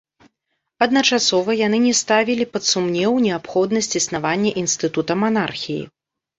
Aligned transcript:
Адначасова 0.85 1.55
яны 1.59 1.77
не 1.83 1.91
ставілі 2.01 2.49
пад 2.53 2.63
сумнеў 2.71 3.11
неабходнасць 3.27 3.93
існавання 4.03 4.57
інстытута 4.65 5.21
манархіі. 5.29 5.81